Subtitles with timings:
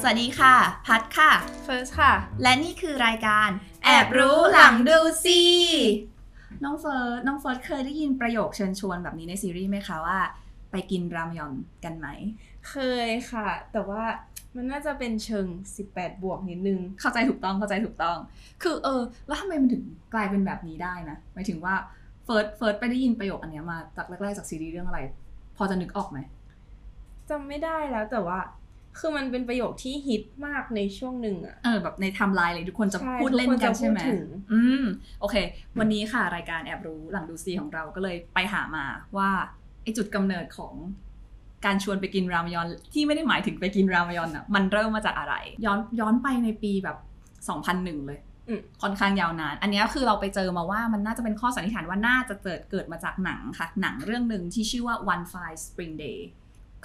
[0.00, 0.54] สวัสดีค่ะ
[0.86, 1.32] พัดค่ะ
[1.64, 2.12] เฟิร์สค่ะ
[2.42, 3.48] และนี่คือรายการ
[3.84, 5.40] แอบรู้หลังดูซี
[6.64, 10.18] น้องเฟิร์สน้องเฟิร์สเคยได้ยินประโยคเชิญชวนแบบนี้ในซีรีส์ไหมคะว่า
[10.70, 11.52] ไปกินรามยอน
[11.84, 12.06] กันไหม
[12.68, 12.74] เค
[13.06, 14.02] ยค่ะ แต่ว่า
[14.54, 15.46] มันน่าจะเป็นเชิง
[15.86, 18.18] 18 บวกนิดนึง เข้าใจถูกต้องเข้าใจถูกต้อง
[18.62, 19.82] คือเออ แล้วทำไมมันถึง
[20.14, 21.74] กลายเป็นแบบนี้ได้นะหมายถึงว่า
[22.24, 25.00] เฟิร์สเฟิร์สไปได้ยินประโยคอันเนี้ยมาจากแรกๆจากซีรีส์เรื่องอะไร
[25.56, 26.18] พอจะนึกออกไหม
[27.30, 28.38] จำไม่ได้แล้วแต่ว่า
[28.98, 34.84] คือมันเป็นประโยคที่ฮิตมากในช่วงหนึ่งอะเออแบบในไทม์ไลน์เลยทุกคนจะใช่พูดเล่นกันทุกคนจะใช่ไหมพูดถึงอืม
[35.20, 35.36] โอเค
[35.78, 38.84] วันนี้ค่ะรายการแอบรู้หลังดูซีของเราก็เลยไปหามา
[39.16, 39.30] ว่า
[39.82, 40.74] ไอจุดกำเนิดของ
[41.66, 46.96] การชวนไปกินรามยอนที่ไม่ได้หมายถึงไปกินรามยอนอะมันเริ่มมาจากอะไร ย้อนย้อนไปในปีแบบ
[47.52, 56.18] 2001 เลยอืมค่อนข้างยาวนาน อันเนี้ยคือเราไปเจอมาว่ามันน่าจะเป็นข้อสันนิษฐานว่าน่าจะเกิดเกิดมาจากหนังค่ะ หนังเรื่องหนึ่งที่ชื่อว่า One Fine Spring Day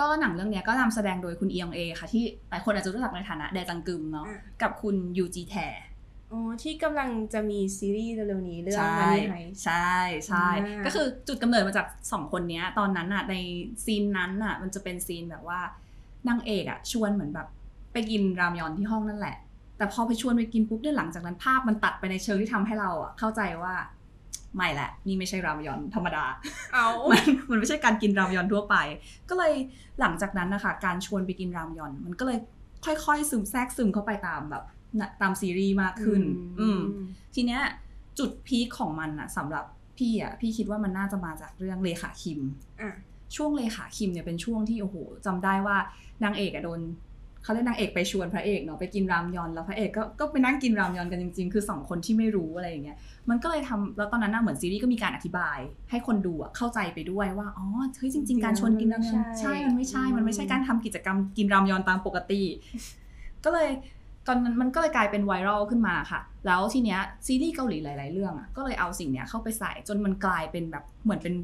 [0.00, 5.54] ก็หนังเรื่องเนี้ยก็นำแสดงโดยคุณเอียงเอค่ะ ที่หลายคนอาจจะรู้จักในฐานะแดจังกึมเนาะอะกับคุณยูจีแท
[6.32, 9.92] อ๋อที่กำลังจะมีซีรีส์เร็วๆนี้เรื่องใช่มันนี่ไฮใช่
[10.26, 13.34] ใช่อ่าก็คือจุดกำเนิดมาจากสองคนเนี้ยตอนนั้นอะใน
[13.84, 15.60] ซีนนั้นอะ มันจะเป็นซีนแบบว่า
[16.28, 17.48] นางเอกอะชวนเหมือนแบบ
[17.92, 19.36] ไปกินรามยอนที่ห้องนั่นแหละ
[19.76, 23.74] แต่พอไปชวนไปกินปุ๊บเนี่ยหลังจากนั้นภาพมันตัดไปในเชิงที่ทำให้เราอะเข้าใจว่า
[24.56, 26.24] ไม่แหละ นี่ไม่ใช่รามยอนธรรมดา
[26.74, 28.76] เอามันมันไม่ใช่การกินรามยอนทั่วไป
[29.28, 29.54] ก็เลย
[30.00, 32.38] หลังจากนั้นนะคะ การชวนไปกินรามยอน มันก็เลย
[32.84, 34.64] ค่อยๆ ซึมแทรกซึมเข้าไปตามแบบ
[35.00, 36.22] น่ะตามซีรีส์มากขึ้น
[36.60, 36.80] อืม
[37.34, 37.60] ทีเนี้ย
[38.18, 39.64] จุดพีคของมันอะสำหรับ
[39.98, 42.40] พี่อะพี่คิดว่ามันน่าจะมาจากเรื่องเลขาคิม
[42.82, 42.94] อะ
[43.36, 45.76] ช่วงเลขาคิมเนี่ยเป็นช่วงที่โอ้โหจำได้ว่า
[46.24, 46.80] นางเอกอะโดน
[47.42, 52.96] เขาเรียกนางเอกไปชวนพระเอกเนาะไปกินรามยอนแล้วพระเอกก็ก็ไปนั่งกินรามยอนกันจริง ๆ คือสองคนที่ไม่รู้อะไรอย่างเงี้ย
[53.30, 55.58] มันก็เลยทำแล้วตอนนั้นน่ะเหมือนซีรีส์ก็มีการอธิบาย
[55.90, 57.66] ให้คนดูอะเข้าใจไปด้วยว่าอ๋อ
[57.98, 62.42] เฮ้ยจริง ๆ การชวนกินรามยอนใช่มันไม่ใช่ มันไม่ใช่การทำกิจกรรมกินรามยอนตามปกติ
[63.44, 63.70] ก็เลย
[64.26, 71.34] ตอนนั้นมันก็เลยกลายเป็นไวรัลขึ้นมาค่ะ แล้วทีเนี้ยซีรีส์เกาหลีหลาย ๆ เรื่องอะก็เลยเอาสิ่งเนี้ยเข้าไปใส่จนมันกลายเป็นแบบเหมือนเป็น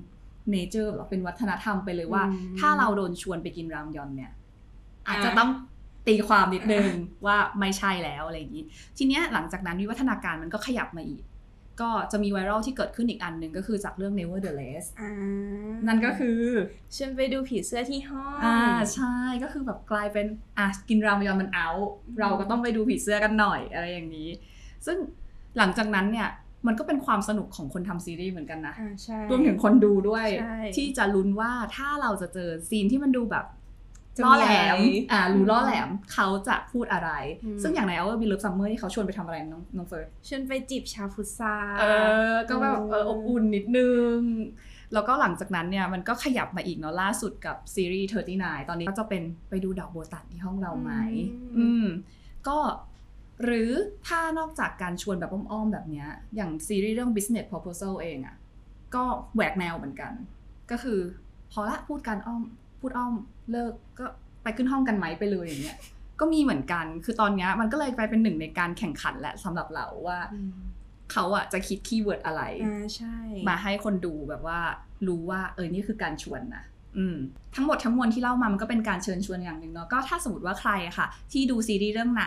[0.51, 4.35] เนเจอร์หรอเป็นวัฒนธรรมไปเลยว่าอืมถ้าเราโดนชวนไปกินรามยอนเนี่ยอะ
[5.09, 5.51] อาจจะต้อง
[6.09, 6.89] ตีความนิดนึง
[7.27, 8.65] ว่าไม่ใช่แล้วอะไรอย่างนี้
[8.99, 11.23] ทีเนี้ยหลังจากนั้นวิวัฒนาการมันก็ขยับมาอีก
[11.83, 15.13] ก็จะมีไวรัลที่เกิดขึ้นอีกอันหนึ่งก็คือจากเรื่อง Nevertheless อ่า
[15.87, 16.41] นั่นก็คือ
[16.97, 18.59] ฉันไปดูผีเสื้อที่ห้องอ่า
[18.95, 20.27] ใช่ก็คือแบบกลายเป็น
[20.59, 21.69] อะกินรามยอนมันเอา
[22.21, 24.29] เราก็ต้องไปดูผีเสื้อกันหน่อยอะไรอย่างนี้
[24.87, 24.97] ซึ่ง
[25.59, 26.29] หลังจากนั้นเนี่ย
[26.67, 33.63] มันก็เป็นความสนุกของคนทำซีรีส์เหมือนกันนะอ่าใช่รวมถึงคนดูด้วยใช่ที่จะลุ้นว่าถ้าเราจะเจอซีนที่มันดูแบบจะ
[34.25, 34.75] ล่อมีแหลมอะไร
[35.13, 37.11] อ่ารู้ล่อแหลมเขาจะพูดอะไร
[37.45, 41.85] อืมซึ่งอย่างใน Our Beloved Summer ที่เขาชวนไปทำอะไรน้องน้องเฟิร์สฉันไปจีบชาฟุตซาเอ
[42.33, 44.19] อ ก็แบบเออเอออบอุ่นนิดนึง
[44.95, 48.09] แล้วก็หลังจากนั้นเนี่ย มันก็ขยับมาอีกเนาะล่าสุดกับซีรีส์
[48.39, 50.93] 39 ตอนนี้ก็จะเป็นไปดูดอกโบตันที่ห้องเราไหม
[51.59, 51.87] อืม
[52.49, 52.59] ก็
[53.45, 53.71] หรือ
[54.07, 58.37] ถ้านอกจากการชวนแบบอ้อมๆแบบเนี้ย อย่างซีรีส์เรื่อง business proposal เองอะ่ะ
[58.95, 59.05] ก็
[59.35, 60.13] แหวกแนวเหมือนกัน
[60.71, 60.99] ก็คือ
[61.53, 62.43] พอละพูดการอ้อม
[62.85, 63.15] พูดอ้อม
[63.53, 64.07] เลิกก็
[64.43, 65.79] ไปขึ้นห้องกันไหมไปเลยอย่างเงี้ย
[66.21, 70.51] ก็มีเหมือนกัน คือตอนเนี้ยมันก็เลยกลายเป็นหนึ่งในการแข่งขันแหละสำหรับเราว่าอืม
[71.13, 73.17] เขาอะจะคิด keyword อะไรอ่าใช่
[73.49, 74.61] มาให้คนดูแบบว่า
[75.07, 76.65] รู้ว่า เออนี่คือการชวนนะ
[76.99, 77.17] อืม
[77.55, 82.27] ทั้งหมดทั้งมวลที่เล่ามามันก็เป็นการเชิญชวนอย่างหนึ่งเนาะก็ถ้าสมมติว่าใครอะค่ะ ที่ดูซีรีส์เรื่องไหน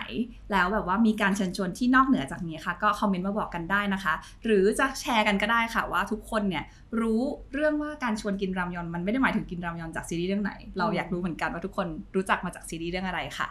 [0.51, 4.13] แล้วแบบว่ามีการเชิญชวนที่นอกเหนือจากนี้ค่ะ ก็คอมเมนต์มาบอกกันได้นะคะ
[4.45, 6.63] หรือจะแชร์กันก็ได้ค่ะว่าทุกคนเนี่ย
[7.01, 7.21] รู้
[7.53, 13.49] เรื่องว่าการชวนกินรามยอนมันไม่ได้หมายถึงกินรามยอนจากซีรีส์เรื่องไหน เราอยากรู้เหมือนกันว่าทุกคนรู้จักมาจากซีรีส์เรื่องอะไรค่ะ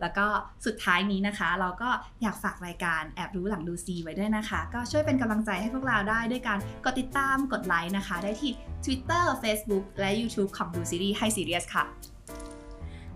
[0.00, 0.26] แล้วก็
[0.66, 1.90] สุดท้ายนี้นะคะ เราก็
[2.22, 8.52] อยากฝากรายการแอบรู้หลังดูซีไว้ด้วยนะคะ ก็ช่วยเป็นกำลังใจให้พวกเราได้ด้วยการกดติดตามกดไลค์นะคะ ได้ที่
[8.84, 11.84] Twitter Facebook และ YouTube ของดูซีรีส์ให้ซีเรียสค่ะ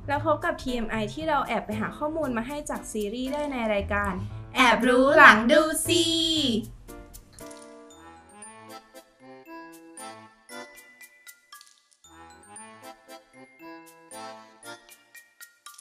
[0.08, 4.12] แล้วพบกับ TMI ที่เราแอบไปหาข้อมูลมาให้จากซีรีส์ได้ในรายการ
[4.56, 6.04] แอบรู้หลังดูซี